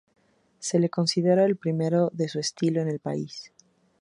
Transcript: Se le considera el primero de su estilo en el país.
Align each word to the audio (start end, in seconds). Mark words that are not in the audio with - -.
Se 0.57 0.79
le 0.79 0.89
considera 0.89 1.45
el 1.45 1.57
primero 1.57 2.09
de 2.11 2.27
su 2.27 2.39
estilo 2.39 2.81
en 2.81 2.87
el 2.87 2.99
país. 2.99 3.53